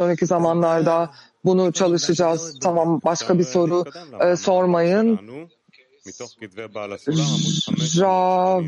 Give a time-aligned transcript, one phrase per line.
[0.00, 1.10] sonraki zamanlarda
[1.44, 2.58] bunu çalışacağız.
[2.60, 3.84] Tamam başka bir soru
[4.20, 5.20] e, sormayın.
[8.00, 8.62] Rav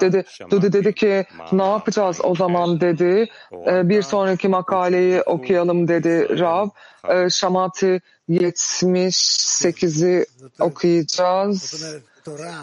[0.00, 3.30] dedi, Dudi dedi ki ne yapacağız o zaman dedi.
[3.66, 6.68] E, bir sonraki makaleyi okuyalım dedi Rav.
[7.08, 10.26] E, Şamati 78'i
[10.60, 11.84] okuyacağız.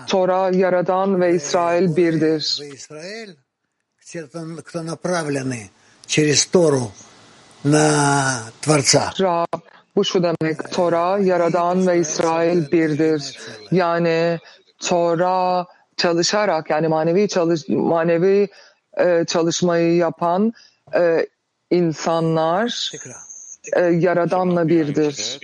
[0.07, 2.59] Tora Yaradan ve İsrail birdir.
[9.21, 9.61] Rab,
[9.95, 13.39] bu şu demek, Tora, Yaradan ve İsrail birdir.
[13.71, 14.39] Yani
[14.79, 15.65] Tora
[15.97, 18.47] çalışarak, yani manevi çalış manevi
[18.97, 20.53] e, çalışmayı yapan
[20.95, 21.27] e,
[21.71, 22.91] insanlar
[23.75, 25.39] e, Yaradan'la birdir.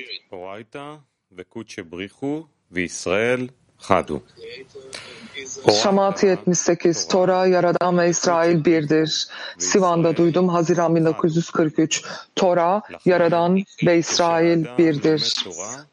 [5.83, 9.27] Şamat 78, Tora, Yaradan ve İsrail birdir.
[9.57, 12.03] Sivan'da duydum, Haziran 1943.
[12.35, 15.45] Tora, Yaradan ve İsrail birdir.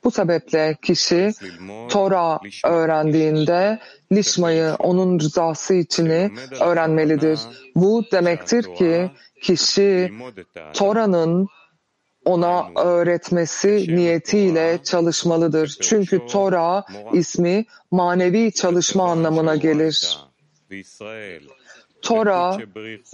[0.04, 1.32] Bu sebeple kişi
[1.88, 3.78] Tora öğrendiğinde
[4.12, 7.40] Lişma'yı, onun rızası içini öğrenmelidir.
[7.76, 9.10] Bu demektir ki
[9.42, 10.12] kişi
[10.74, 11.48] Tora'nın
[12.26, 15.78] ona öğretmesi niyetiyle çalışmalıdır.
[15.80, 20.18] Çünkü Tora ismi manevi çalışma anlamına gelir.
[22.02, 22.58] Tora,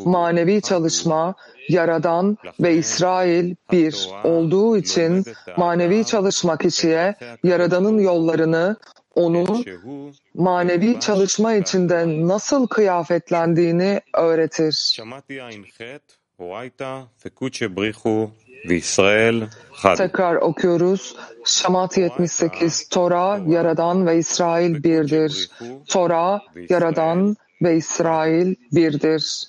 [0.04, 1.34] manevi çalışma,
[1.68, 5.24] Yaradan ve İsrail bir olduğu için
[5.56, 8.76] manevi çalışma kişiye Yaradan'ın yollarını,
[9.14, 9.64] onun
[10.34, 14.98] manevi çalışma içinde nasıl kıyafetlendiğini öğretir.
[19.96, 21.16] Tekrar okuyoruz.
[21.44, 22.88] Şamat 78.
[22.88, 25.50] Tora, Yaradan ve İsrail birdir.
[25.88, 29.48] Tora, Yaradan ve İsrail birdir.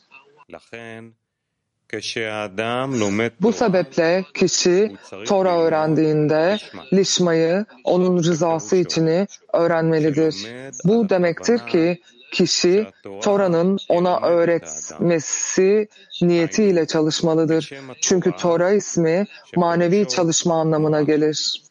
[3.42, 6.58] Bu sebeple kişi Tora öğrendiğinde
[6.94, 10.36] Lişma'yı, onun rızası içini öğrenmelidir.
[10.84, 12.02] Bu demektir ki
[12.32, 12.88] kişi
[13.22, 15.88] Tora'nın ona öğretmesi
[16.22, 17.72] niyetiyle çalışmalıdır.
[18.02, 21.64] Çünkü Tora ismi manevi çalışma anlamına gelir.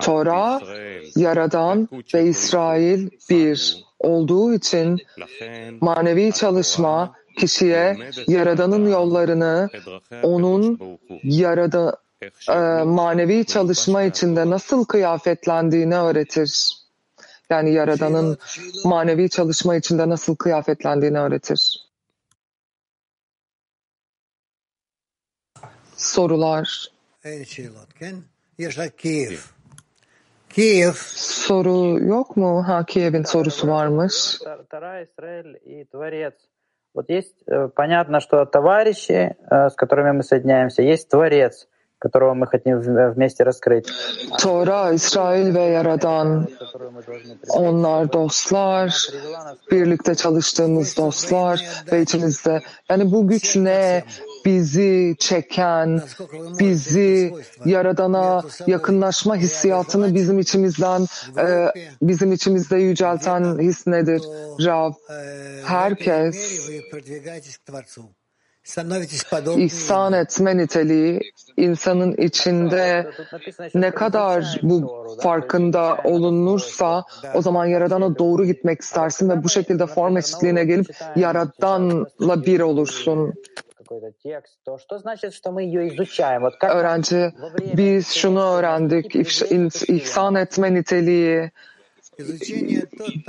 [0.00, 0.60] Tora,
[1.16, 4.98] Yaradan ve İsrail bir olduğu için
[5.80, 7.96] manevi çalışma kişiye
[8.28, 9.68] Yaradan'ın yollarını,
[10.22, 11.96] onun yarada,
[12.48, 16.78] e, manevi çalışma içinde nasıl kıyafetlendiğini öğretir.
[17.50, 18.38] Yani Yaradan'ın
[18.84, 21.88] manevi çalışma içinde nasıl kıyafetlendiğini öğretir.
[25.96, 26.88] Sorular.
[30.50, 30.92] Kiev.
[31.16, 32.68] Soru yok mu?
[32.68, 34.38] Ha Kiev'in sorusu varmış.
[36.94, 37.34] Вот есть
[37.74, 41.68] понятно, что товарищи, с которыми мы соединяемся, есть Творец
[41.98, 43.86] которого мы хотим вместе раскрыть.
[44.38, 46.46] Tora, İsrail ve Yaradan.
[47.48, 48.92] Onlar dostlar,
[49.70, 51.60] birlikte çalıştığımız dostlar
[51.92, 52.60] ve içimizde.
[52.90, 54.04] Yani bu güç ne?
[54.44, 56.02] Bizi çeken,
[56.58, 57.34] bizi
[57.64, 61.06] Yaradan'a yakınlaşma hissiyatını bizim içimizden,
[61.38, 61.72] e,
[62.02, 64.22] bizim içimizde yücelten his nedir?
[64.64, 64.92] Rab,
[65.64, 66.68] herkes
[69.56, 71.20] İhsan etme niteliği
[71.56, 73.10] insanın içinde
[73.74, 80.16] ne kadar bu farkında olunursa o zaman Yaradan'a doğru gitmek istersin ve bu şekilde form
[80.16, 83.34] eşitliğine gelip Yaradan'la bir olursun.
[86.70, 87.32] Öğrenci,
[87.76, 89.16] biz şunu öğrendik,
[89.88, 91.50] ihsan etme niteliği,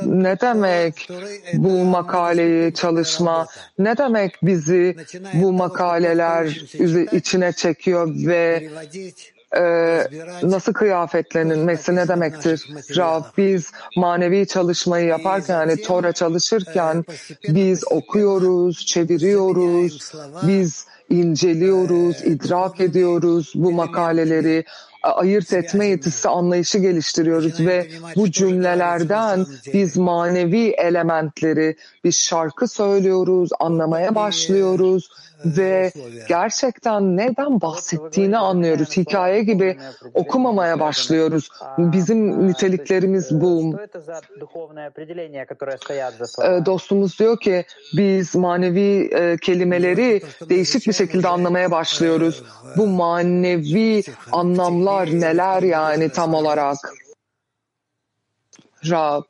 [0.06, 1.09] ne demek
[1.53, 3.47] bu makaleyi çalışma?
[3.80, 4.96] Ne demek bizi
[5.34, 6.46] bu makaleler
[7.12, 8.70] içine çekiyor ve
[9.57, 9.61] e,
[10.43, 12.67] nasıl kıyafetlenilmesi ne demektir?
[12.97, 17.05] Rab biz manevi çalışmayı yaparken yani Tora çalışırken
[17.47, 24.66] biz okuyoruz, çeviriyoruz, biz inceliyoruz, idrak ediyoruz bu makaleleri,
[25.03, 34.16] ayırt etme yetisi anlayışı geliştiriyoruz ve bu cümlelerden biz manevi elementleri, bir şarkı söylüyoruz, anlamaya
[34.16, 35.09] başlıyoruz
[35.46, 35.91] ve
[36.28, 38.97] gerçekten neden bahsettiğini anlıyoruz.
[38.97, 39.78] Hikaye gibi
[40.14, 41.50] okumamaya başlıyoruz.
[41.78, 43.80] Bizim niteliklerimiz bu.
[46.66, 47.66] Dostumuz diyor ki
[47.97, 49.09] biz manevi
[49.41, 52.44] kelimeleri değişik bir şekilde anlamaya başlıyoruz.
[52.78, 56.78] Bu manevi anlamlar neler yani tam olarak?
[58.90, 59.24] Rab,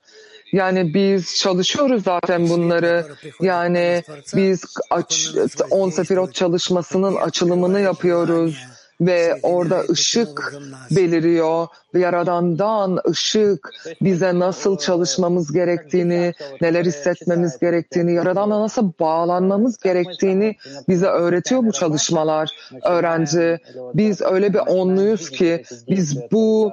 [0.52, 3.08] Yani biz çalışıyoruz zaten bunları.
[3.42, 4.04] Yani
[4.36, 5.30] biz aç,
[5.70, 8.66] 10 sefirot çalışmasının açılımını yapıyoruz
[9.02, 10.54] ve orada ışık
[10.92, 11.68] beliriyor.
[11.94, 13.70] Yaradandan ışık
[14.02, 20.56] bize nasıl çalışmamız gerektiğini, neler hissetmemiz gerektiğini, Yaradanla nasıl bağlanmamız gerektiğini
[20.90, 22.50] bize öğretiyor bu çalışmalar.
[22.84, 23.58] Öğrenci,
[23.94, 26.72] biz öyle bir onluyuz ki biz bu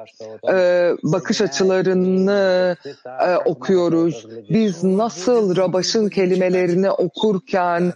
[0.52, 2.76] e, bakış açılarını
[3.26, 4.26] e, okuyoruz.
[4.50, 7.92] Biz nasıl Rabaş'ın kelimelerini okurken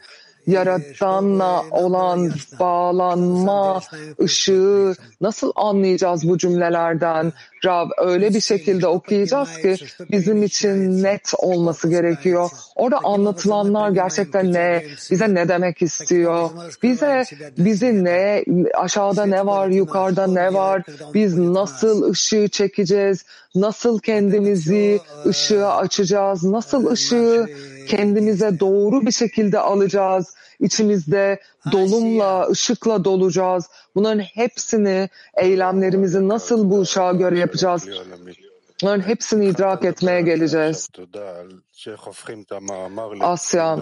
[0.51, 3.81] Yaradanla olan bağlanma
[4.23, 7.33] ışığı nasıl anlayacağız bu cümlelerden?
[7.65, 9.77] Rab öyle bir şekilde okuyacağız ki
[10.11, 12.51] bizim için net olması gerekiyor.
[12.77, 16.51] Orada anlatılanlar gerçekten ne, bize ne demek istiyor?
[16.83, 17.25] Bize
[17.59, 18.45] bizi ne,
[18.75, 20.83] aşağıda ne var, yukarıda ne var?
[21.15, 23.25] Biz nasıl ışığı çekeceğiz?
[23.55, 26.45] Nasıl kendimizi ışığa açacağız?
[26.45, 27.47] Nasıl ışığı
[27.89, 30.35] kendimize doğru bir şekilde alacağız?
[30.61, 31.41] İçimizde
[31.73, 33.67] dolumla, ışıkla dolacağız.
[33.95, 37.87] Bunların hepsini, eylemlerimizi nasıl bu ışığa göre yapacağız?
[38.83, 40.89] Bunların hepsini idrak etmeye geleceğiz.
[43.21, 43.77] Asya,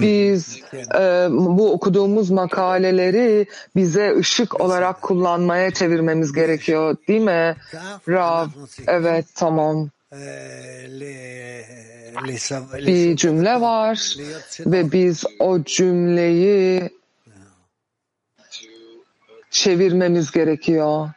[0.00, 0.60] biz
[0.94, 7.56] e, bu okuduğumuz makaleleri bize ışık olarak kullanmaya çevirmemiz gerekiyor değil mi?
[8.08, 8.46] Rav,
[8.86, 9.90] evet tamam
[12.87, 14.15] Bir cümle var
[14.59, 16.89] ve biz o cümleyi
[19.51, 21.09] çevirmemiz gerekiyor.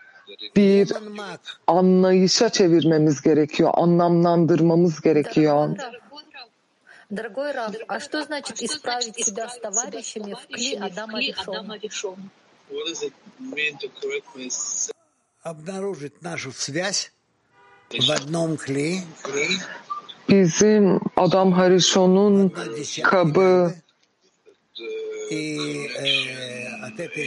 [0.56, 0.92] Bir
[1.66, 5.76] anlayışa çevirmemiz gerekiyor, anlamlandırmamız gerekiyor.
[7.12, 11.78] Дорогой Раф, а что значит исправить себя с товарищами в кли Адама Ришона?
[15.42, 17.15] Обнаружить нашу связь в одном кли.
[20.29, 22.53] Bizim Adam Harishon'un
[23.03, 23.73] kabı.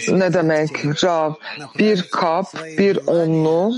[0.09, 1.05] Ne demek?
[1.05, 1.33] Rav?
[1.79, 2.47] Bir kap,
[2.79, 3.75] bir onlu.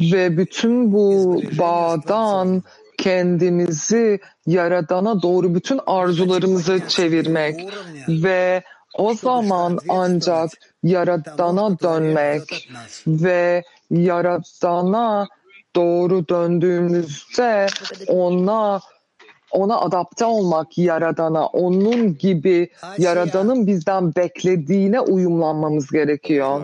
[0.00, 2.62] Ve bütün bu bağdan
[2.98, 7.68] kendimizi Yaradan'a doğru bütün arzularımızı çevirmek
[8.08, 8.62] ve
[8.94, 10.50] o zaman ancak
[10.82, 12.68] Yaradan'a dönmek
[13.06, 15.28] ve Yaradan'a
[15.76, 17.66] doğru döndüğümüzde
[18.08, 18.80] ona
[19.50, 26.60] ona adapte olmak Yaradan'a, onun gibi Yaradan'ın bizden beklediğine uyumlanmamız gerekiyor.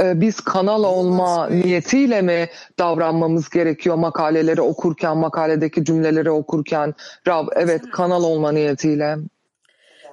[0.00, 2.48] Biz kanal olma niyetiyle mi
[2.78, 6.94] davranmamız gerekiyor makaleleri okurken, makaledeki cümleleri okurken?
[7.28, 9.16] Rab, evet kanal olma niyetiyle.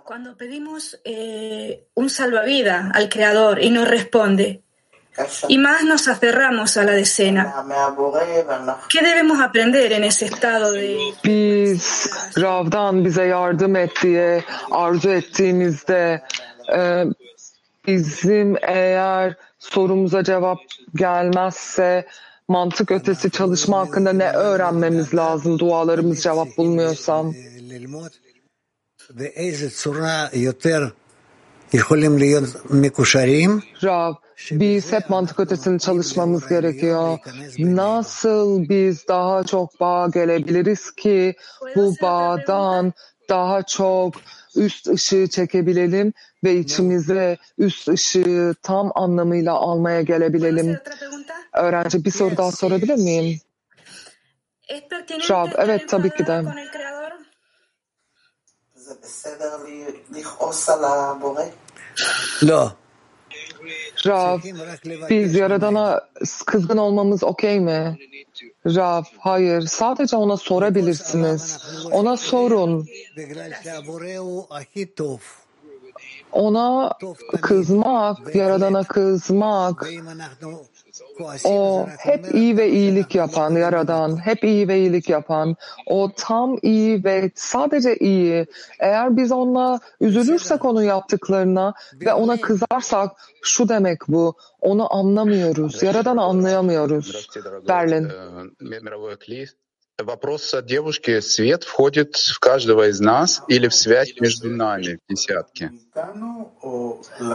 [0.06, 4.62] Cuando pedimos eh, un salvavidas al Creador y no responde,
[5.48, 7.54] y más nos aferramos a la decena.
[8.90, 10.98] ¿Qué debemos aprender en ese estado de...
[11.24, 16.24] Biz Rav'dan bize yardım et diye arzu ettiğimizde
[16.76, 17.04] e,
[17.88, 20.60] bizim eğer sorumuza cevap
[20.96, 22.08] gelmezse
[22.48, 27.34] mantık ötesi çalışma hakkında ne öğrenmemiz lazım dualarımız cevap bulmuyorsam?
[33.84, 34.14] Rav,
[34.52, 37.18] biz hep mantık ötesini çalışmamız gerekiyor.
[37.58, 41.36] Nasıl biz daha çok bağ gelebiliriz ki
[41.76, 42.94] bu bağdan
[43.30, 44.14] daha çok
[44.58, 50.78] üst ışığı çekebilelim ve içimize üst ışığı tam anlamıyla almaya gelebilelim.
[51.54, 53.40] Öğrenci bir soru daha sorabilir miyim?
[55.30, 56.44] Rab, evet tabii ki de.
[64.06, 64.40] Rav,
[65.10, 66.02] biz Yaradan'a
[66.46, 67.98] kızgın olmamız okey mi?
[68.66, 69.62] Rav, hayır.
[69.62, 71.58] Sadece ona sorabilirsiniz.
[71.92, 72.88] Ona sorun.
[76.32, 76.94] Ona
[77.42, 79.88] kızmak, Yaradan'a kızmak,
[81.45, 87.05] o hep iyi ve iyilik yapan Yaradan, hep iyi ve iyilik yapan, o tam iyi
[87.05, 88.47] ve sadece iyi.
[88.81, 93.11] Eğer biz onunla üzülürsek onun yaptıklarına ve ona kızarsak
[93.43, 97.29] şu demek bu, onu anlamıyoruz, Yaradan'ı anlayamıyoruz.
[97.69, 98.09] Berlin.
[100.01, 101.21] Вопрос от девушки.
[101.21, 105.71] Свет входит в каждого из нас или в связь между нами в десятке?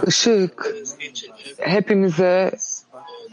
[0.08, 0.76] Işık
[1.58, 2.52] hepimize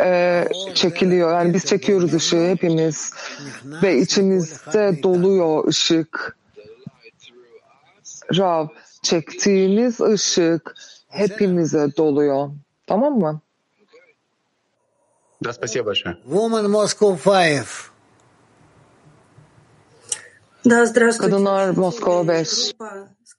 [0.01, 0.45] e,
[0.75, 1.33] çekiliyor.
[1.33, 3.13] Yani biz çekiyoruz ışığı hepimiz
[3.65, 6.37] ve içimizde doluyor ışık.
[8.37, 8.67] Rav,
[9.03, 10.75] çektiğiniz ışık
[11.09, 12.51] hepimize doluyor.
[12.87, 13.41] Tamam mı?
[15.45, 16.17] Да, спасибо большое.
[16.25, 17.91] Woman Moscow 5.
[20.65, 21.31] Да, здравствуйте.
[21.31, 22.75] Kadınlar Moskova 5.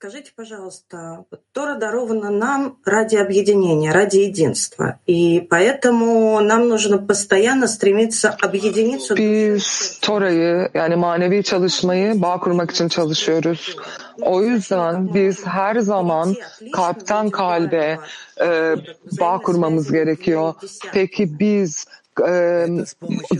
[0.00, 4.98] Скажите, пожалуйста, вот Тора дарована нам ради объединения, ради единства.
[5.06, 9.14] И поэтому нам нужно постоянно стремиться объединиться.
[9.16, 13.76] Biz Tora'yı yani manevi çalışmayı bağ kurmak için çalışıyoruz.
[14.22, 16.34] O yüzden biz her zaman
[16.72, 17.98] kalpten kalbe
[18.40, 18.76] e,
[19.20, 20.54] bağ kurmamız gerekiyor.
[20.92, 21.86] Peki biz
[22.28, 22.66] e,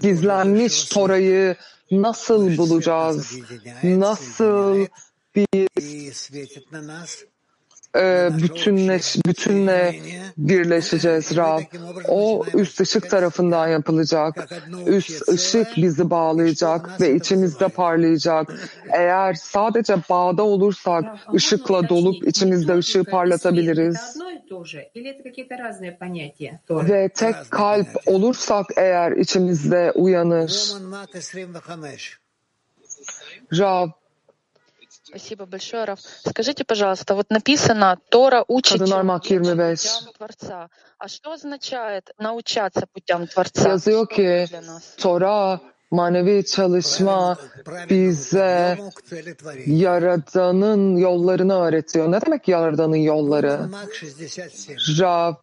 [0.02, 1.56] gizlenmiş Tora'yı
[1.90, 3.36] nasıl bulacağız?
[3.82, 4.86] Nasıl
[5.35, 5.67] bir
[7.95, 9.95] e, bütünleş, bütünle
[10.37, 11.61] birleşeceğiz Rab.
[12.07, 14.49] O üst ışık tarafından yapılacak.
[14.85, 18.53] Üst ışık bizi bağlayacak ve içimizde parlayacak.
[18.93, 24.19] Eğer sadece bağda olursak ışıkla dolup içimizde ışığı parlatabiliriz.
[26.69, 30.73] Ve tek kalp olursak eğer içimizde uyanır.
[33.53, 34.00] Rab
[35.10, 36.00] Спасибо большое, Раф.
[36.00, 39.80] Скажите, пожалуйста, вот написано, Тора учит Kadınlar Mak человека 25.
[39.82, 40.68] путям Творца.
[40.98, 43.68] А что означает научаться путям Творца?
[43.68, 44.82] Yazıyor Что ki это для нас?
[44.98, 47.36] Tora manevi çalışma
[47.90, 49.78] bize Yolun к цели творения.
[49.78, 52.12] Yaradan'ın yollarını öğretiyor.
[52.12, 53.58] Ne demek Yaradan'ın yolları?
[53.70, 55.02] Mark 67.
[55.02, 55.34] Rab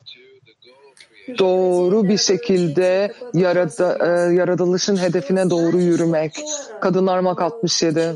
[1.40, 6.34] doğru bir şekilde yarada, e, yaratılışın hedefine doğru yürümek.
[6.82, 8.16] Kadınlar Mak 67.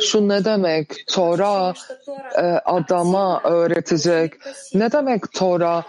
[0.00, 1.06] Şu ne demek?
[1.06, 1.74] Tora
[2.36, 4.32] e, adama öğretecek.
[4.74, 5.84] Ne demek Tora?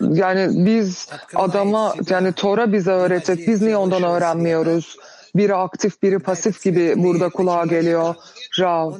[0.00, 3.48] Yani biz adama, yani Tora bize öğretecek.
[3.48, 4.96] Biz niye ondan öğrenmiyoruz?
[5.36, 8.14] biri aktif biri pasif gibi burada kulağa geliyor.
[8.60, 8.92] Rav.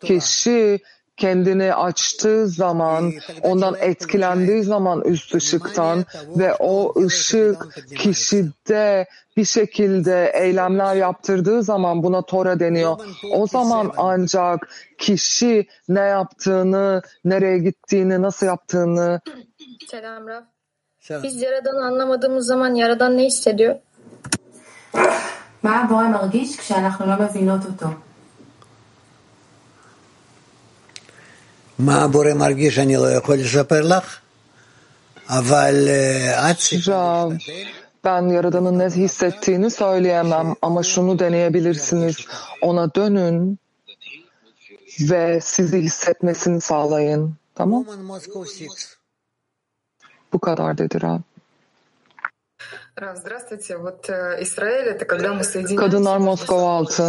[0.00, 0.78] Kişi
[1.21, 9.07] kendini açtığı zaman, ondan etkilendiği zaman üst ışıktan ve o ışık kişide
[9.37, 12.97] bir şekilde eylemler yaptırdığı zaman buna Tora deniyor.
[13.33, 19.21] O zaman ancak kişi ne yaptığını, nereye gittiğini, nasıl yaptığını
[19.91, 20.43] Selam Raf.
[20.99, 21.23] Selam.
[21.23, 23.75] Biz Yaradan'ı anlamadığımız zaman Yaradan ne hissediyor?
[25.63, 27.87] מה הבורא מרגיש כשאנחנו לא מבינות אותו?
[36.88, 37.32] Rav,
[38.04, 42.16] ben Yaradan'ın ne hissettiğini söyleyemem ama şunu deneyebilirsiniz.
[42.60, 43.58] Ona dönün
[45.00, 47.34] ve sizi hissetmesini sağlayın.
[47.54, 47.86] Tamam?
[50.32, 51.18] Bu kadar dedi Rav.
[55.76, 57.02] Kadınlar Moskova altı.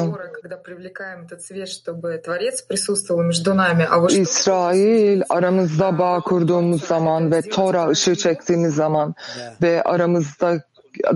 [4.10, 9.16] İsrail aramızda bağ kurduğumuz zaman ve Tora ışığı çektiğimiz zaman
[9.62, 10.64] ve aramızda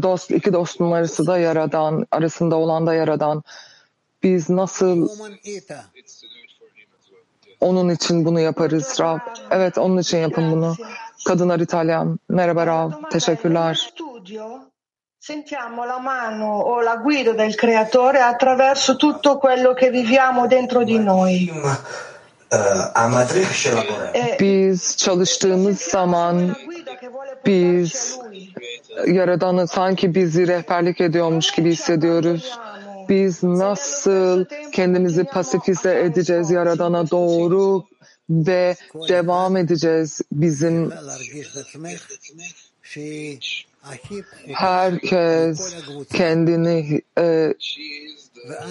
[0.03, 3.43] dost iki dostun arası da yaradan arasında olan da yaradan
[4.23, 5.09] biz nasıl
[7.61, 9.19] onun için bunu yaparız Rab.
[9.51, 10.75] Evet onun için yapın bunu.
[11.27, 12.19] Kadınlar İtalyan.
[12.29, 12.91] Merhaba Rav.
[13.11, 13.93] Teşekkürler
[14.27, 14.71] studio
[15.17, 20.99] sentiamo la mano o la guida del creatore attraverso tutto quello che viviamo dentro di
[20.99, 21.49] noi.
[24.13, 26.55] Eh, biz çalıştığımız zaman
[27.45, 28.19] biz
[29.05, 32.59] Yaradan'ı sanki bizi rehberlik ediyormuş gibi hissediyoruz.
[33.09, 37.83] Biz nasıl kendimizi pasifize edeceğiz Yaradan'a doğru
[38.29, 38.75] ve
[39.09, 40.91] devam edeceğiz bizim
[44.53, 45.75] Herkes
[46.13, 47.53] kendini e,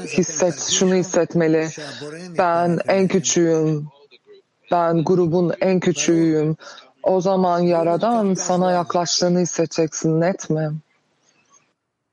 [0.07, 1.69] hisset, şunu hissetmeli.
[2.39, 3.89] Ben en küçüğüm.
[4.71, 6.57] Ben grubun en küçüğüyüm.
[7.03, 10.21] O zaman Yaradan sana yaklaştığını hissedeceksin.
[10.21, 10.73] Net mi?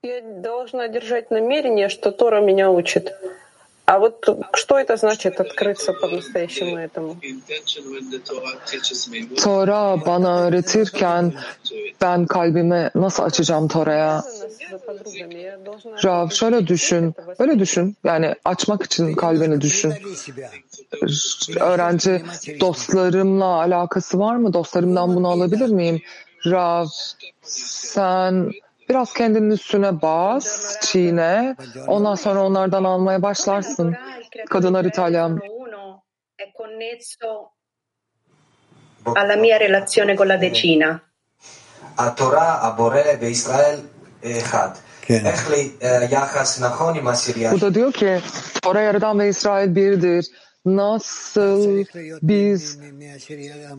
[0.03, 1.87] Я должна держать намерение.
[3.85, 7.17] А вот что это значит открыться по-настоящему этому?
[9.43, 11.33] Тора bana öğretirken
[12.03, 14.23] ben kalbimi nasıl açacağım Tora'ya?
[16.05, 17.97] Rav şöyle düşün, öyle düşün.
[18.03, 19.93] Yani açmak için kalbini düşün.
[21.59, 22.21] Öğrenci
[22.59, 24.53] dostlarımla alakası var mı?
[24.53, 26.01] Dostlarımdan bunu alabilir miyim?
[26.45, 26.85] Rav
[27.41, 28.51] sen
[28.89, 31.55] biraz kendinin üstüne bas, çiğne.
[31.87, 33.95] Ondan sonra onlardan almaya başlarsın.
[34.49, 35.39] Kadınlar İtalyan.
[39.05, 41.12] alla mia relazione con la decina.
[45.01, 45.23] כן.
[47.51, 48.21] Bu da diyor ki
[48.61, 50.25] Tora Yaradan ve İsrail birdir.
[50.65, 51.85] Nasıl
[52.21, 52.79] biz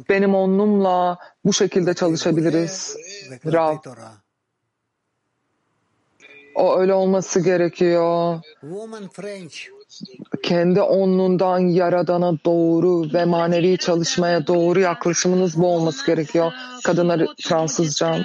[0.08, 2.96] benim onunla bu şekilde çalışabiliriz?
[3.46, 3.76] Rab.
[6.54, 8.40] O öyle olması gerekiyor
[10.42, 16.52] kendi onluğundan yaradana doğru ve manevi çalışmaya doğru yaklaşımınız bu olması gerekiyor.
[16.84, 18.24] Kadınlar Fransızca.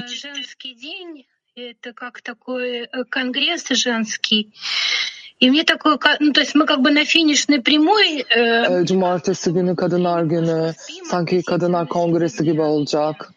[8.38, 10.74] Э, Cumartesi günü kadınlar günü
[11.04, 13.34] sanki kadınlar kongresi gibi olacak.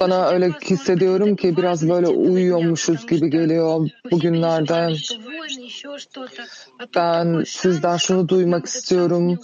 [0.00, 4.96] Bana öyle hissediyorum ki biraz böyle uyuyormuşuz gibi geliyor bugünlerde.
[6.94, 9.38] Ben sizden şunu duymak istiyorum.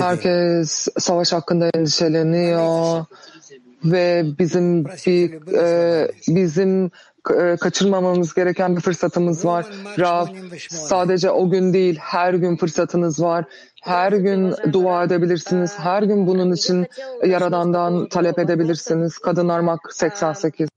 [0.00, 3.04] Herkes savaş hakkında endişeleniyor
[3.84, 6.90] ve bizim bir e, bizim
[7.60, 9.66] kaçırmamamız gereken bir fırsatımız var.
[9.98, 10.26] Rab
[10.70, 13.44] sadece o gün değil her gün fırsatınız var.
[13.82, 15.78] Her gün dua edebilirsiniz.
[15.78, 16.86] Her gün bunun için
[17.26, 19.18] Yaradan'dan talep edebilirsiniz.
[19.18, 20.68] Kadınlar Mak 88.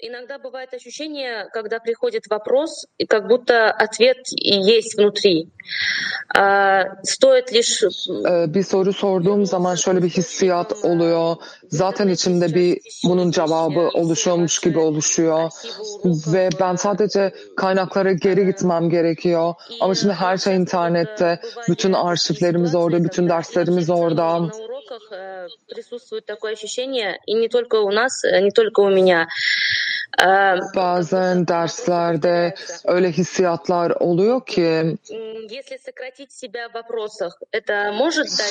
[0.00, 5.50] Иногда бывает ощущение, когда приходит вопрос, и как будто ответ есть внутри.
[7.02, 7.82] Стоит lишь...
[8.54, 11.36] Bir soru sorduğum zaman şöyle bir hissiyat oluyor.
[11.70, 15.50] Zaten içimde bir bunun cevabı oluşuyormuş gibi oluşuyor.
[16.04, 19.54] Ve ben sadece kaynaklara geri gitmem gerekiyor.
[19.80, 21.40] Ama şimdi her şey internette.
[21.68, 24.50] Bütün arşivlerimiz orada, bütün derslerimiz orada.
[25.68, 29.26] присутствует такое ощущение, и не только у нас, не только у меня.
[30.75, 34.97] Bazen derslerde öyle hissiyatlar oluyor ki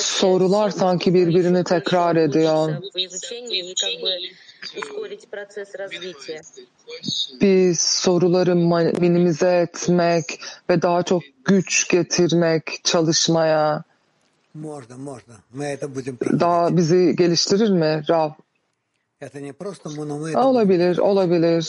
[0.01, 2.71] sorular sanki birbirini tekrar ediyor.
[7.41, 8.55] Bir soruları
[8.99, 10.25] minimize etmek
[10.69, 13.83] ve daha çok güç getirmek çalışmaya
[16.39, 18.31] daha bizi geliştirir mi Rab?
[20.37, 21.63] Olabilir, olabilir.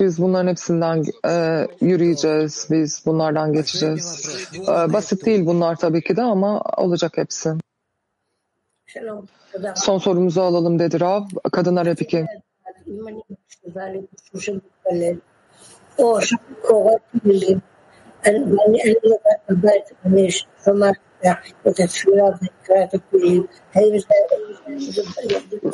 [0.00, 4.28] Biz bunların hepsinden e, yürüyeceğiz, biz bunlardan geçeceğiz.
[4.62, 7.50] E, basit değil bunlar tabii ki de ama olacak hepsi.
[9.76, 11.24] Son sorumuzu alalım dedi Rab.
[11.52, 12.26] Kadınlar hep iki.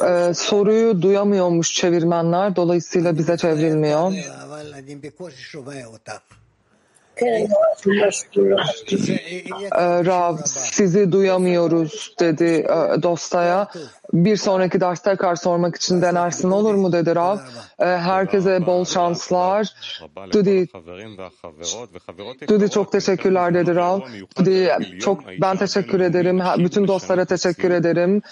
[0.06, 2.56] Ee, soruyu duyamıyormuş çevirmenler.
[2.56, 4.12] Dolayısıyla bize çevrilmiyor.
[10.06, 12.66] Rav sizi duyamıyoruz dedi
[13.02, 13.68] Dosta'ya.
[14.12, 17.38] Bir sonraki ders tekrar sormak için denersin olur mu dedi Rav.
[17.78, 19.74] Herkese bol şanslar.
[20.32, 20.68] Dudi,
[22.48, 24.00] Dudi çok teşekkürler dedi Rav.
[24.38, 26.40] Dudi çok ben teşekkür ederim.
[26.58, 28.22] Bütün dostlara teşekkür ederim.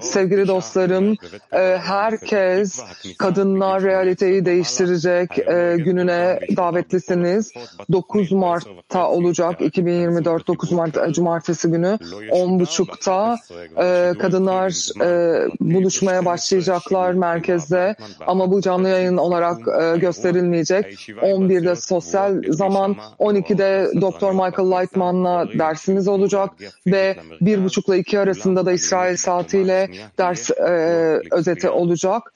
[0.00, 1.16] Sevgili dostlarım
[1.78, 2.80] herkes
[3.18, 5.30] kadınlar realiteyi değiştirecek
[5.84, 7.52] gününe davetlisiniz.
[7.92, 11.98] 9 Mart'ta olacak 2024 9 Mart Cumartesi günü
[12.30, 13.38] 10.30'da
[13.84, 21.08] e, kadınlar e, buluşmaya başlayacaklar merkezde ama bu canlı yayın olarak e, gösterilmeyecek.
[21.08, 24.32] 11'de sosyal zaman 12'de Dr.
[24.32, 26.50] Michael Lightman'la dersimiz olacak
[26.86, 29.88] ve 1.30 ile 2 arasında da İsrail saatiyle
[30.18, 30.64] ders e,
[31.30, 32.32] özeti olacak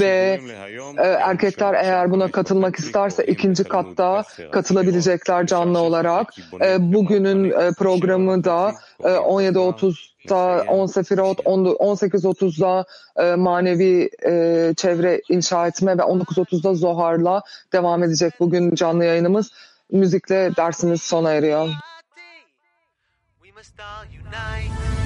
[0.00, 0.40] ve
[0.98, 6.34] e, erkekler eğer buna katılmak isterse ikinci katta katılabilecekler canlı olarak.
[6.64, 12.84] E, bugünün e, programı da 17.30'da 10 Sefirot, 18.30'da
[13.16, 19.52] e, manevi e, çevre inşa etme ve 19.30'da Zohar'la devam edecek bugün canlı yayınımız.
[19.92, 21.68] Müzikle dersimiz sona eriyor.
[23.76, 25.05] world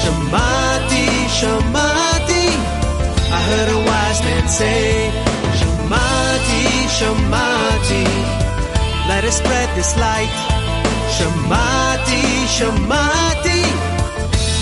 [0.00, 1.06] Shamati,
[1.38, 2.46] Shamati,
[3.36, 5.10] I heard a wise man say,
[5.58, 6.64] Shamati,
[6.96, 8.04] Shamati,
[9.08, 10.34] let us spread this light.
[11.16, 12.22] Shamati,
[12.56, 13.62] Shamati,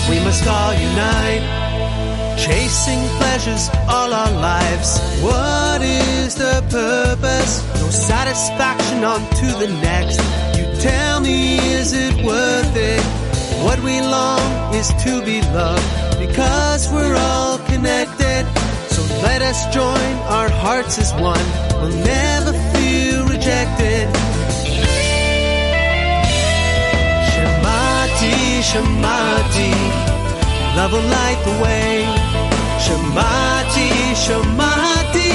[0.09, 1.45] we must all unite.
[2.37, 4.99] Chasing pleasures all our lives.
[5.21, 7.63] What is the purpose?
[7.81, 10.19] No satisfaction on to the next.
[10.57, 13.18] You tell me, is it worth it?
[13.65, 18.47] What we long is to be loved because we're all connected.
[18.87, 21.47] So let us join our hearts as one.
[21.81, 24.07] We'll never feel rejected.
[27.31, 28.37] Shamati,
[28.69, 29.71] Shamati,
[30.77, 32.07] love will light the way.
[32.85, 33.89] Shamati,
[34.23, 35.31] Shamati,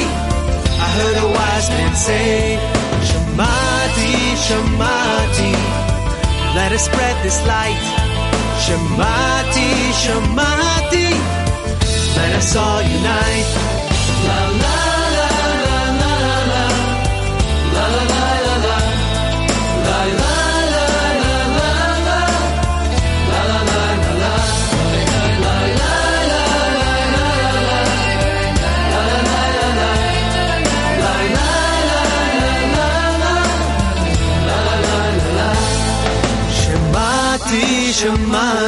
[0.80, 2.58] I heard a wise man say.
[3.08, 4.14] Shamati,
[4.46, 5.52] Shamati,
[6.56, 8.03] let us spread this light.
[8.64, 9.68] Shamati,
[10.00, 11.06] shamati,
[12.22, 13.48] and I saw you night.
[14.26, 14.73] La, la.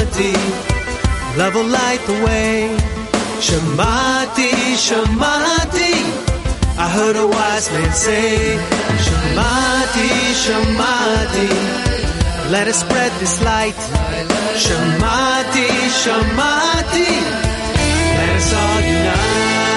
[0.07, 2.77] Shamati, love will light the way.
[3.40, 5.95] Shamati, Shamati,
[6.79, 8.57] I heard a wise man say.
[9.05, 10.09] Shamati,
[10.45, 11.49] Shamati,
[12.51, 13.75] let us spread this light.
[14.64, 15.69] Shamati,
[16.03, 17.11] Shamati,
[18.16, 19.76] let us all unite.